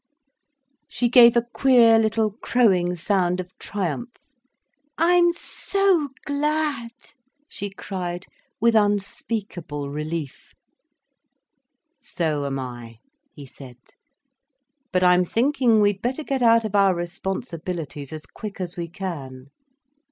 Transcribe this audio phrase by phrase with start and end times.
[0.87, 4.09] She gave a queer little crowing sound of triumph.
[4.97, 6.89] "I'm so glad!"
[7.47, 8.25] she cried,
[8.59, 10.55] with unspeakable relief.
[11.99, 12.97] "So am I,"
[13.35, 13.77] he said.
[14.91, 19.51] "But I'm thinking we'd better get out of our responsibilities as quick as we can."